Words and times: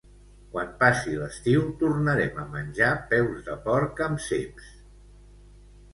Quan 0.53 0.71
passi 0.79 1.11
l'estiu 1.17 1.67
tornarem 1.83 2.41
a 2.43 2.47
menjar 2.55 2.89
peus 3.15 3.47
de 3.51 3.61
porc 3.69 4.05
amb 4.07 4.27
ceps 4.31 4.77